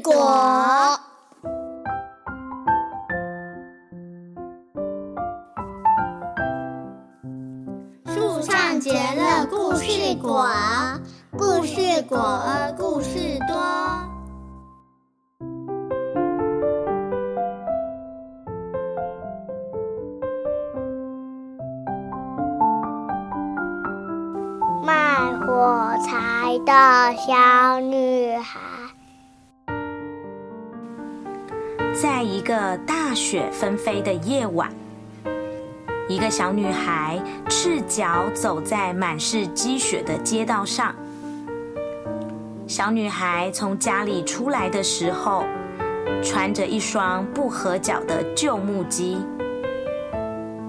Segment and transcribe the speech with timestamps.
[0.00, 0.98] 果。
[8.06, 10.48] 树上结了故事果，
[11.36, 13.56] 故事果儿故事多。
[24.84, 28.60] 卖火柴的小女孩。
[31.94, 34.68] 在一个大雪纷飞的夜晚，
[36.08, 40.92] 一个小女孩赤脚走在满是积雪的街道上。
[42.66, 45.44] 小女孩从家里出来的时候，
[46.20, 49.24] 穿着一双不合脚的旧木屐，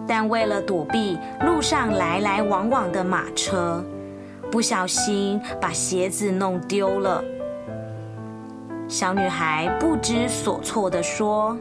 [0.08, 3.84] 但为了躲避路上来来往往的马车，
[4.52, 7.24] 不小心把鞋子弄丢了。
[8.88, 11.58] 小女孩不知所措地说：“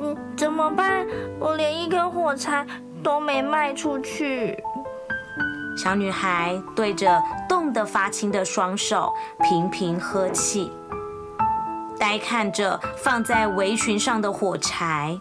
[0.00, 1.06] 嗯，怎么办？
[1.38, 2.66] 我连一根火柴
[3.02, 4.62] 都没卖出去。”
[5.76, 10.70] 小女孩对着冻得发青的双手频频呵气，
[11.98, 15.20] 呆看着放在围裙上的火柴。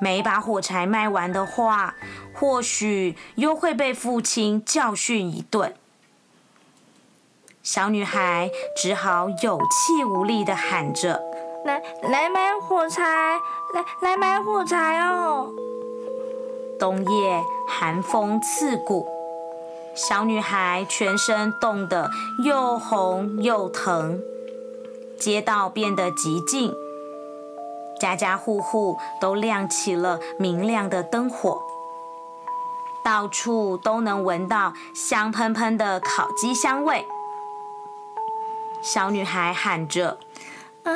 [0.00, 1.94] 没把火柴卖完的话，
[2.34, 5.74] 或许又会被父亲教训一顿。
[7.62, 11.22] 小女孩只好有气无力地喊着
[11.64, 13.04] ：“来来买火柴，
[13.72, 15.48] 来来买火柴哦！”
[16.76, 19.06] 冬夜寒风刺骨，
[19.94, 22.10] 小女孩全身冻得
[22.44, 24.20] 又红又疼。
[25.16, 26.74] 街道变得极静，
[28.00, 31.62] 家家户户都亮起了明亮的灯火，
[33.04, 37.06] 到处都能闻到香喷喷的烤鸡香味。
[38.82, 40.18] 小女孩喊着
[40.84, 40.92] ：“啊，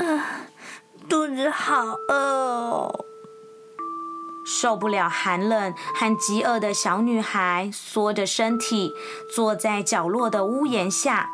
[1.08, 3.06] 肚子好饿！”
[4.44, 8.92] 受不了寒冷和饥饿的小女孩缩着身体
[9.34, 11.30] 坐在角落的屋檐下，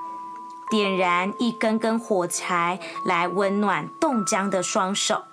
[0.71, 5.25] 点燃一根根火柴来温暖冻僵的双手。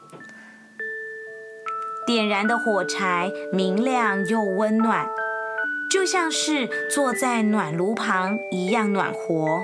[2.05, 5.09] 点燃的火柴明亮又温暖，
[5.91, 9.63] 就像是坐在暖炉旁一样暖和。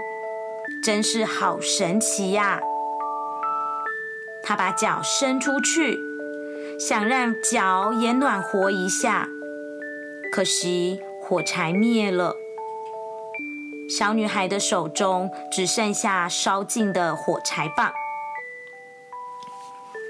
[0.85, 2.61] 真是好神奇呀！
[4.43, 5.99] 他把脚伸出去，
[6.79, 9.27] 想让脚也暖和一下，
[10.31, 12.35] 可惜火柴灭了。
[13.89, 17.91] 小女孩的手中只剩下烧尽的火柴棒。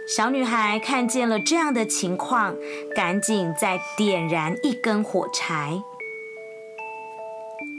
[0.06, 2.54] 小女孩看见了这样的情况，
[2.94, 5.82] 赶紧再点燃一根火柴。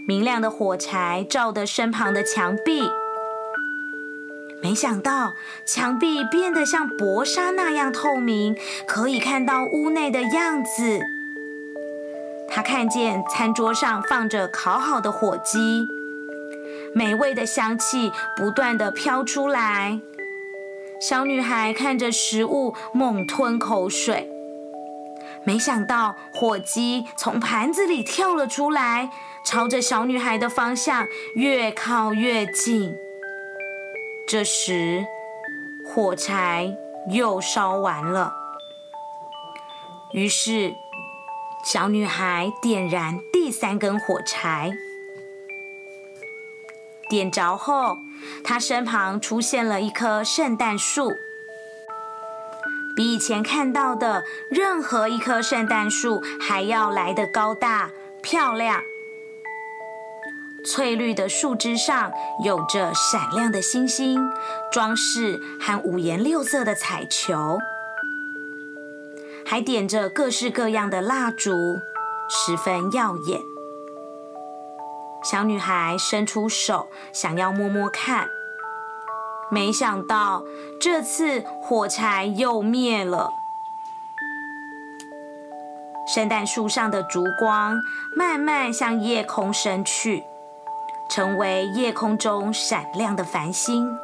[0.08, 2.88] 明亮的火柴照得身旁的墙壁，
[4.62, 5.32] 没想到
[5.66, 8.56] 墙壁变得像薄纱那样透明，
[8.86, 11.00] 可以看到屋内的样子。
[12.48, 15.88] 他看见餐桌上放着烤好的火鸡，
[16.94, 19.98] 美味的香气不断的飘出来。
[21.00, 24.30] 小女孩看着食物，猛吞口水。
[25.44, 29.10] 没想到火鸡从盘子里跳了出来。
[29.46, 32.96] 朝着小女孩的方向越靠越近。
[34.26, 35.06] 这时，
[35.84, 36.76] 火柴
[37.10, 38.34] 又烧完了。
[40.12, 40.74] 于是，
[41.64, 44.76] 小女孩点燃第三根火柴。
[47.08, 47.98] 点着后，
[48.42, 51.12] 她身旁出现了一棵圣诞树，
[52.96, 58.82] 比以前看到的任何一棵圣诞树还要来得高大漂亮。
[60.66, 62.10] 翠绿的树枝上
[62.44, 64.28] 有着闪亮的星星
[64.72, 67.58] 装饰和五颜六色的彩球，
[69.46, 71.78] 还点着各式各样的蜡烛，
[72.28, 73.40] 十分耀眼。
[75.22, 78.28] 小女孩伸出手想要摸摸看，
[79.50, 80.44] 没想到
[80.80, 83.30] 这次火柴又灭了。
[86.12, 87.80] 圣诞树上的烛光
[88.16, 90.24] 慢慢向夜空升去。
[91.08, 93.98] 成为夜空中闪亮的繁星。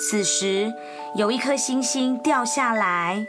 [0.00, 0.72] 此时，
[1.14, 3.26] 有一颗星星掉下来，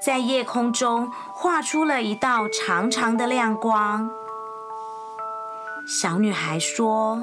[0.00, 4.10] 在夜空中画出了一道长长的亮光。
[5.86, 7.22] 小女孩说：“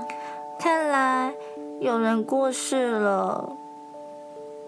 [0.60, 1.34] 看来
[1.82, 3.58] 有人过世了。”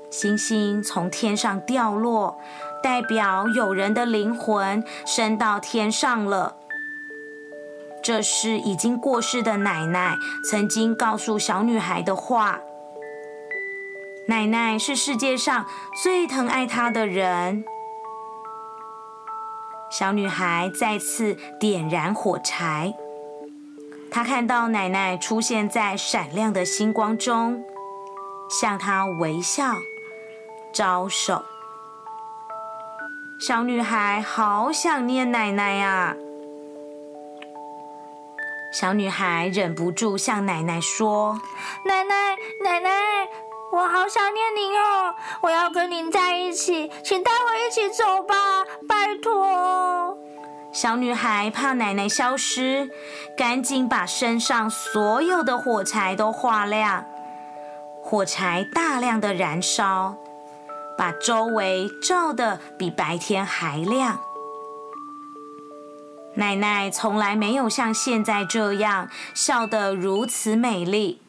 [0.09, 2.37] 星星从天上掉落，
[2.81, 6.55] 代表有人的灵魂升到天上了。
[8.05, 10.15] 这是已经过世的奶奶
[10.47, 12.59] 曾经告诉小女孩的话。
[14.27, 15.65] 奶奶是世界上
[16.03, 17.65] 最疼爱她的人。
[19.89, 22.93] 小女孩再次点燃火柴，
[24.11, 27.63] 她看到奶奶出现在闪亮的星光中，
[28.47, 29.77] 向她微笑、
[30.71, 31.43] 招手。
[33.39, 36.15] 小女孩好想念奶奶呀！
[38.77, 41.39] 小女孩忍不住向奶奶说
[41.87, 42.89] ：“奶奶，奶奶，
[43.71, 45.15] 我好想念您哦！
[45.39, 48.35] 我要跟您在一起，请带我一起走吧，
[48.85, 50.17] 拜托。”
[50.75, 52.89] 小女孩怕奶奶消失，
[53.37, 57.05] 赶紧把身上所有的火柴都画亮，
[58.03, 60.17] 火柴大量的燃烧，
[60.97, 64.19] 把周围照得比白天还亮。
[66.35, 71.21] 奶奶从来没有像现在这样笑得如此美丽。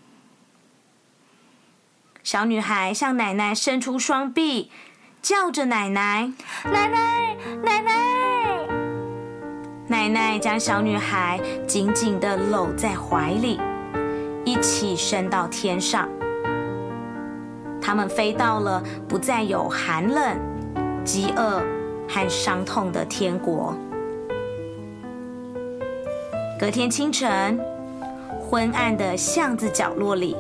[2.25, 4.71] 小女孩向奶奶伸出双臂，
[5.23, 6.33] 叫着：“奶奶，
[6.65, 7.93] 奶奶，奶奶！”
[9.87, 13.61] 奶奶将小女孩紧紧地搂在怀里，
[14.45, 16.09] 一起升到天上。
[17.81, 20.37] 他们飞到了不再有寒冷、
[21.05, 21.63] 饥饿
[22.09, 23.73] 和伤痛的天国。
[26.59, 27.61] 隔天清晨，
[28.41, 30.35] 昏暗的巷子角落里，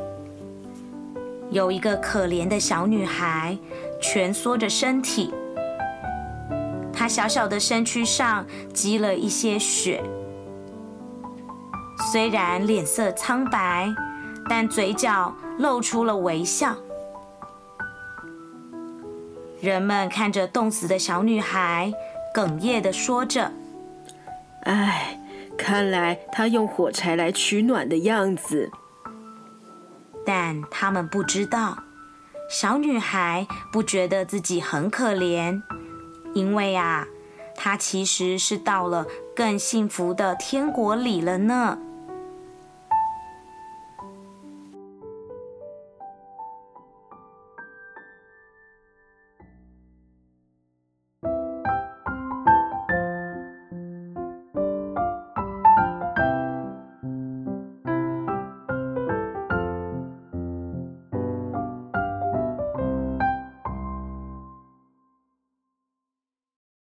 [1.51, 3.55] 有一个可怜的小女孩
[4.01, 5.35] 蜷缩着身体。
[6.91, 10.03] 她小小的身躯上积了一些血，
[12.11, 13.95] 虽然脸色苍白，
[14.49, 16.75] 但嘴角露出了微笑。
[19.61, 21.93] 人们看着冻死的小女孩，
[22.35, 23.53] 哽咽的说着
[24.65, 25.06] ：“唉。”
[25.67, 28.71] 看来他用火柴来取暖的样子，
[30.25, 31.83] 但他们不知道，
[32.49, 35.61] 小女孩不觉得自己很可怜，
[36.35, 37.05] 因为啊，
[37.57, 41.77] 她其实是到了更幸福的天国里了呢。